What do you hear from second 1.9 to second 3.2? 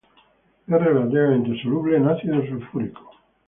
en ácido sulfúrico.